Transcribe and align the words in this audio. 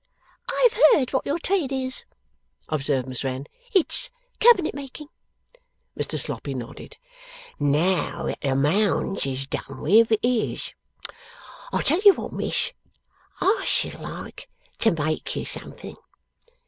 'I 0.49 0.69
have 0.71 0.83
heard 0.95 1.13
what 1.13 1.27
your 1.27 1.37
trade 1.37 1.71
is,' 1.71 2.05
observed 2.69 3.07
Miss 3.07 3.23
Wren; 3.23 3.45
'it's 3.71 4.09
cabinet 4.39 4.73
making.' 4.73 5.09
Mr 5.95 6.17
Sloppy 6.17 6.55
nodded. 6.55 6.97
'Now 7.59 8.23
that 8.23 8.41
the 8.41 8.55
Mounds 8.55 9.27
is 9.27 9.45
done 9.45 9.79
with, 9.79 10.11
it 10.11 10.19
is. 10.27 10.73
I'll 11.71 11.83
tell 11.83 11.99
you 12.01 12.15
what, 12.15 12.33
Miss. 12.33 12.73
I 13.41 13.63
should 13.67 13.99
like 13.99 14.49
to 14.79 14.89
make 14.89 15.35
you 15.35 15.45
something. 15.45 15.97